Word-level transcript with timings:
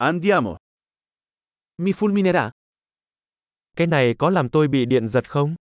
Andiamo. 0.00 0.56
Mi 1.78 1.92
fulminerà? 1.92 2.50
Cái 3.76 3.86
này 3.86 4.14
có 4.18 4.30
làm 4.30 4.48
tôi 4.48 4.68
bị 4.68 4.84
điện 4.86 5.08
giật 5.08 5.30
không? 5.30 5.54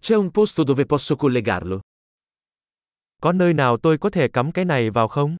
C'è 0.00 0.14
un 0.16 0.30
posto 0.30 0.64
dove 0.64 0.84
posso 0.84 1.16
collegarlo? 1.16 1.80
Có 3.22 3.32
nơi 3.32 3.54
nào 3.54 3.76
tôi 3.82 3.98
có 3.98 4.10
thể 4.10 4.28
cắm 4.32 4.52
cái 4.52 4.64
này 4.64 4.90
vào 4.90 5.08
không? 5.08 5.36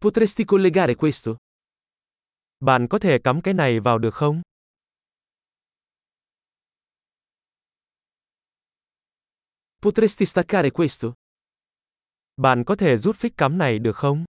Potresti 0.00 0.44
collegare 0.44 0.94
questo? 0.94 1.32
Bạn 2.60 2.88
có 2.88 2.98
thể 2.98 3.18
cắm 3.24 3.40
cái 3.42 3.54
này 3.54 3.80
vào 3.80 3.98
được 3.98 4.14
không? 4.14 4.42
Potresti 9.82 10.26
staccare 10.26 10.70
questo? 10.70 11.12
Bạn 12.36 12.64
có 12.66 12.76
thể 12.76 12.96
rút 12.96 13.16
phích 13.16 13.36
cắm 13.36 13.58
này 13.58 13.78
được 13.78 13.96
không? 13.96 14.24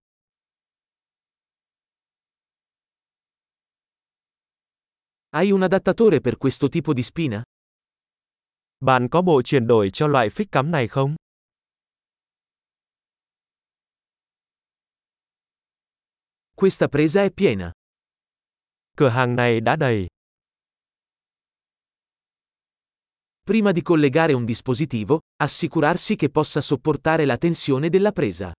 Hai 5.31 5.51
un 5.51 5.61
adattatore 5.61 6.19
per 6.21 6.37
questo 6.37 6.67
tipo 6.67 6.93
di 6.93 7.03
spina? 7.03 7.43
Bạn 8.79 9.07
có 9.11 9.21
bộ 9.21 9.41
chuyển 9.41 9.67
đổi 9.67 9.89
cho 9.93 10.07
loại 10.07 10.29
phích 10.29 10.51
cắm 10.51 10.71
này 10.71 10.87
không? 10.87 11.15
Questa 16.55 16.87
presa 16.87 17.23
è 17.23 17.29
piena. 17.29 17.71
Cửa 18.97 19.09
hàng 19.09 19.35
này 19.35 19.59
đã 19.59 19.75
đầy. 19.75 20.07
Prima 23.51 23.73
di 23.73 23.81
collegare 23.81 24.31
un 24.31 24.45
dispositivo, 24.45 25.19
assicurarsi 25.43 26.15
che 26.15 26.29
possa 26.29 26.61
sopportare 26.61 27.25
la 27.25 27.37
tensione 27.37 27.89
della 27.89 28.13
presa. 28.13 28.53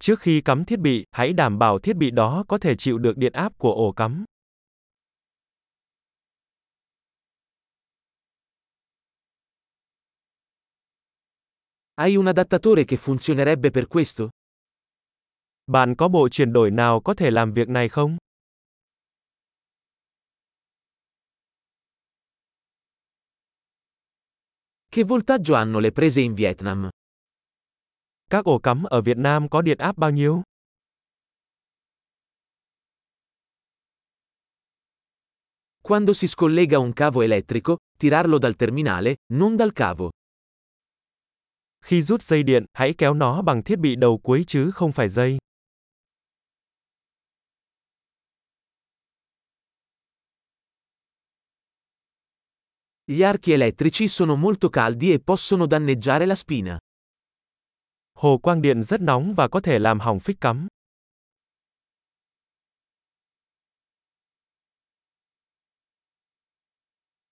Trước 0.00 0.20
khi 0.20 0.40
cắm 0.40 0.64
thiết 0.64 0.78
bị, 0.78 1.04
hãy 1.10 1.32
đảm 1.32 1.58
bảo 1.58 1.78
thiết 1.78 1.96
bị 1.96 2.10
đó 2.10 2.44
có 2.48 2.58
thể 2.58 2.74
chịu 2.76 2.98
được 2.98 3.16
điện 3.16 3.32
áp 3.32 3.52
của 3.58 3.72
ổ 3.72 3.92
cắm. 3.92 4.24
Hai 11.96 12.14
un 12.14 12.26
adattatore 12.26 12.84
che 12.84 12.96
funzionerebbe 12.96 13.70
per 13.70 13.84
questo? 13.88 14.28
Bạn 15.66 15.94
có 15.96 16.08
bộ 16.08 16.28
chuyển 16.28 16.52
đổi 16.52 16.70
nào 16.70 17.00
có 17.00 17.14
thể 17.14 17.30
làm 17.30 17.52
việc 17.52 17.68
này 17.68 17.88
không? 17.88 18.16
Che 24.94 25.02
voltaggio 25.02 25.56
hanno 25.56 25.80
le 25.80 25.90
prese 25.90 26.20
in 26.20 26.34
Vietnam? 26.34 26.88
Các 28.30 28.44
ổ 28.44 28.58
cắm 28.58 28.82
ở 28.84 29.00
Việt 29.00 29.16
Nam 29.16 29.48
có 29.48 29.62
điện 29.62 29.78
áp 29.78 29.96
bao 29.96 30.10
nhiêu? 30.10 30.42
Quando 35.82 36.12
si 36.12 36.26
scollega 36.26 36.78
un 36.78 36.92
cavo 36.92 37.22
elettrico, 37.22 37.76
tirarlo 37.98 38.38
dal 38.38 38.52
terminale, 38.58 39.14
non 39.32 39.58
dal 39.58 39.68
cavo. 39.74 40.10
Khi 41.84 42.02
rút 42.02 42.22
dây 42.22 42.42
điện, 42.42 42.64
hãy 42.72 42.94
kéo 42.98 43.14
nó 43.14 43.42
bằng 43.42 43.62
thiết 43.62 43.78
bị 43.78 43.96
đầu 43.96 44.18
cuối 44.22 44.44
chứ 44.46 44.70
không 44.70 44.92
phải 44.92 45.08
dây. 45.08 45.38
Gli 53.06 53.22
archi 53.22 53.52
elettrici 53.52 54.08
sono 54.08 54.34
molto 54.34 54.70
caldi 54.70 55.12
e 55.12 55.20
possono 55.20 55.66
danneggiare 55.66 56.24
la 56.24 56.34
spina. 56.34 56.78
Hồ 58.18 58.38
quang 58.38 58.60
điện 58.60 58.82
rất 58.82 59.00
nóng 59.00 59.34
và 59.34 59.48
có 59.48 59.60
thể 59.60 59.78
làm 59.78 60.00
hỏng 60.00 60.20
phích 60.20 60.40
cắm. 60.40 60.66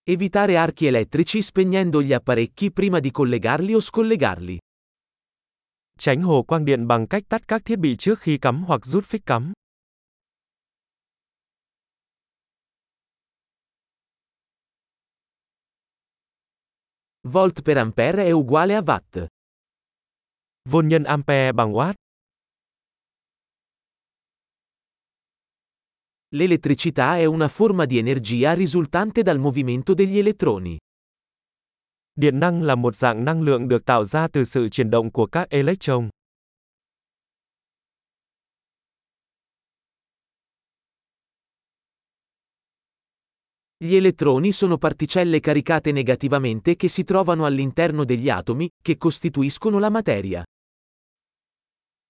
Evitare 0.05 0.57
archi 0.57 0.87
elettrici 0.87 1.43
spegnendo 1.43 2.03
gli 2.03 2.13
apparecchi 2.13 2.71
prima 2.71 3.01
di 3.01 3.11
collegarli 3.11 3.75
o 3.75 3.81
scollegarli. 3.81 4.59
Tránh 5.99 6.23
hồ 6.23 6.43
quang 6.43 6.65
điện 6.65 6.87
bằng 6.87 7.07
cách 7.07 7.23
tắt 7.29 7.49
các 7.49 7.65
thiết 7.65 7.79
bị 7.79 7.97
trước 7.97 8.19
khi 8.19 8.39
cắm 8.39 8.65
hoặc 8.65 8.85
rút 8.85 9.05
phích 9.05 9.27
cắm. 9.27 9.53
Volt 17.29 17.63
per 17.63 17.77
ampere 17.77 18.25
è 18.25 18.33
uguale 18.33 18.75
a 18.75 18.83
watt. 18.83 19.27
Vôn 20.69 20.89
nhân 20.89 21.07
ampere 21.07 21.53
bằng 21.53 21.73
watt. 21.73 21.95
L'elettricità 26.35 27.19
è 27.19 27.25
una 27.25 27.49
forma 27.49 27.85
di 27.85 27.99
energia 27.99 28.55
risultante 28.55 29.23
dal 29.23 29.39
movimento 29.39 29.95
degli 29.95 30.19
elettroni. 30.19 30.79
Điện 32.15 32.39
năng 32.39 32.63
là 32.63 32.75
một 32.75 32.97
dạng 32.97 33.25
năng 33.25 33.43
lượng 33.43 33.69
được 33.69 33.85
tạo 33.85 34.05
ra 34.05 34.29
từ 34.29 34.45
sự 34.45 34.69
chuyển 34.69 34.91
động 34.91 35.13
của 35.13 35.27
các 35.27 35.51
electron. 35.51 36.09
Gli 43.83 43.97
elettroni 43.97 44.53
sono 44.53 44.79
particelle 44.79 45.41
caricate 45.41 45.91
negativamente 45.91 46.77
che 46.77 46.87
si 46.87 47.03
trovano 47.03 47.45
all'interno 47.45 48.05
degli 48.05 48.31
atomi, 48.31 48.71
che 48.81 48.97
costituiscono 48.97 49.81
la 49.81 49.91
materia. 49.91 50.45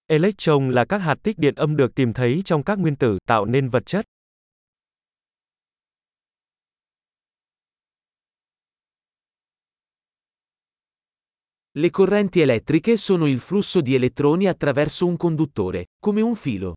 Electron 0.05 0.71
là 0.71 0.85
các 0.85 1.01
hạt 1.01 1.17
tích 1.23 1.37
điện 1.37 1.55
âm 1.55 1.75
được 1.75 1.95
tìm 1.95 2.13
thấy 2.13 2.41
trong 2.45 2.63
các 2.63 2.79
nguyên 2.79 2.95
tử, 2.95 3.17
tạo 3.25 3.45
nên 3.45 3.69
vật 3.69 3.85
chất. 3.85 4.05
Le 11.71 11.89
correnti 11.89 12.41
elettriche 12.41 12.97
sono 12.97 13.25
il 13.25 13.39
flusso 13.39 13.81
di 13.81 13.95
elettroni 13.95 14.47
attraverso 14.47 15.07
un 15.07 15.17
conduttore, 15.17 15.85
come 15.99 16.21
un 16.21 16.35
filo. 16.35 16.75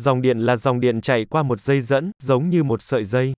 Dòng 0.00 0.22
điện 0.22 0.38
là 0.38 0.56
dòng 0.56 0.80
điện 0.80 1.00
chạy 1.00 1.24
qua 1.30 1.42
một 1.42 1.60
dây 1.60 1.80
dẫn, 1.80 2.10
giống 2.22 2.50
như 2.50 2.62
một 2.62 2.82
sợi 2.82 3.04
dây. 3.04 3.32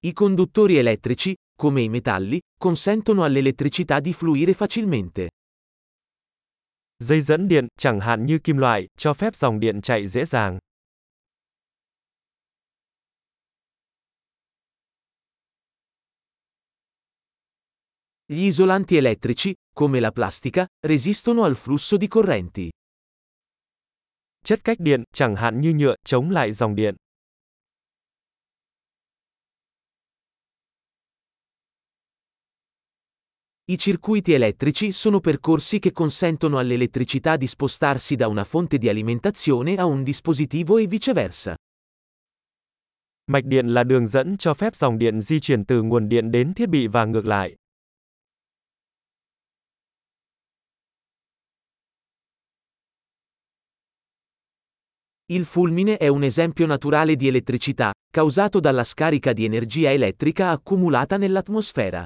I 0.00 0.12
conduttori 0.12 0.76
elettrici, 0.76 1.34
come 1.56 1.82
i 1.82 1.88
metalli, 1.88 2.40
consentono 2.58 3.22
all'elettricità 3.24 4.00
di 4.00 4.12
fluire 4.12 4.54
facilmente. 4.54 5.28
Dây 6.98 7.20
dẫn 7.20 7.48
điện, 7.48 7.66
chẳng 7.78 8.00
hạn 8.00 8.26
như 8.26 8.38
kim 8.38 8.58
loại, 8.58 8.86
cho 8.98 9.14
phép 9.14 9.36
dòng 9.36 9.60
điện 9.60 9.80
chạy 9.82 10.06
dễ 10.06 10.24
dàng. 10.24 10.58
Gli 18.32 18.44
isolanti 18.44 18.96
elettrici, 18.96 19.52
come 19.74 19.98
la 19.98 20.12
plastica, 20.12 20.64
resistono 20.86 21.42
al 21.42 21.56
flusso 21.56 21.96
di 21.96 22.06
correnti. 22.06 22.70
Chất 24.44 24.60
cách 24.62 24.78
điện, 24.78 25.02
chẳng 25.12 25.36
hạn 25.36 25.60
như 25.60 25.72
nhựa, 25.72 25.94
chống 26.04 26.30
lại 26.30 26.52
dòng 26.52 26.74
điện. 26.74 26.94
I 33.64 33.76
circuiti 33.76 34.32
elettrici 34.32 34.92
sono 34.92 35.18
percorsi 35.18 35.80
che 35.80 35.90
consentono 35.90 36.58
all'elettricità 36.58 37.36
di 37.36 37.48
spostarsi 37.48 38.14
da 38.14 38.28
una 38.28 38.44
fonte 38.44 38.78
di 38.78 38.88
alimentazione 38.88 39.74
a 39.74 39.86
un 39.86 40.04
dispositivo 40.04 40.78
e 40.78 40.86
viceversa. 40.86 41.56
Mạch 43.26 43.44
điện 43.44 43.66
là 43.74 43.82
đường 43.84 44.06
dẫn 44.06 44.36
cho 44.38 44.54
phép 44.54 44.76
dòng 44.76 44.98
điện 44.98 45.20
di 45.20 45.40
chuyển 45.40 45.64
từ 45.64 45.82
nguồn 45.82 46.08
điện 46.08 46.30
đến 46.30 46.54
thiết 46.54 46.68
bị 46.68 46.86
và 46.86 47.04
ngược 47.04 47.26
lại. 47.26 47.59
Il 55.32 55.44
fulmine 55.44 55.96
è 55.96 56.08
un 56.08 56.24
esempio 56.24 56.66
naturale 56.66 57.14
di 57.14 57.28
elettricità, 57.28 57.92
causato 58.12 58.58
dalla 58.58 58.82
scarica 58.82 59.32
di 59.32 59.44
energia 59.44 59.92
elettrica 59.92 60.50
accumulata 60.50 61.16
nell'atmosfera. 61.16 62.04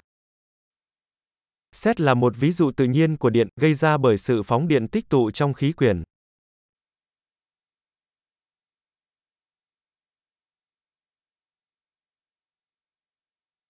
Xét 1.74 1.98
là 2.00 2.14
một 2.14 2.36
ví 2.36 2.52
dụ 2.52 2.70
tự 2.70 2.84
nhiên 2.84 3.16
của 3.16 3.30
điện, 3.30 3.48
gây 3.60 3.74
ra 3.74 3.96
bởi 3.96 4.16
sự 4.16 4.42
phóng 4.42 4.68
điện 4.68 4.88
tích 4.88 5.08
tụ 5.08 5.30
trong 5.30 5.54
khí 5.54 5.72
quyển. 5.72 6.02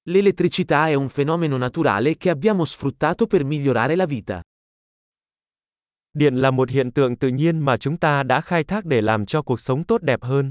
L'elettricità 0.08 0.88
è 0.88 0.94
un 0.94 1.08
fenomeno 1.08 1.56
naturale 1.56 2.16
che 2.16 2.30
abbiamo 2.30 2.64
sfruttato 2.64 3.26
per 3.26 3.44
migliorare 3.44 3.94
la 3.94 4.06
vita. 4.06 4.42
Điện 6.14 6.34
là 6.36 6.50
một 6.50 6.70
hiện 6.70 6.90
tượng 6.90 7.16
tự 7.16 7.28
nhiên 7.28 7.58
mà 7.58 7.76
chúng 7.76 7.96
ta 7.96 8.22
đã 8.22 8.40
khai 8.40 8.64
thác 8.64 8.84
để 8.84 9.00
làm 9.00 9.26
cho 9.26 9.42
cuộc 9.42 9.60
sống 9.60 9.84
tốt 9.84 10.02
đẹp 10.02 10.22
hơn. 10.22 10.50